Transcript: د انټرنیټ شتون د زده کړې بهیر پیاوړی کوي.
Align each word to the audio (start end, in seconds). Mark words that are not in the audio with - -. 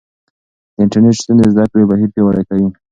د 0.75 0.77
انټرنیټ 0.83 1.15
شتون 1.19 1.35
د 1.39 1.41
زده 1.53 1.65
کړې 1.71 1.83
بهیر 1.89 2.09
پیاوړی 2.13 2.43
کوي. 2.49 2.67